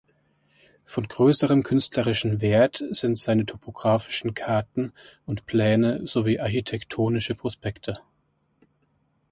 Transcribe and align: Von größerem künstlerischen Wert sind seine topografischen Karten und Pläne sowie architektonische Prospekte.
Von 0.83 1.07
größerem 1.07 1.61
künstlerischen 1.61 2.41
Wert 2.41 2.83
sind 2.89 3.19
seine 3.19 3.45
topografischen 3.45 4.33
Karten 4.33 4.93
und 5.27 5.45
Pläne 5.45 6.07
sowie 6.07 6.39
architektonische 6.39 7.35
Prospekte. 7.35 7.99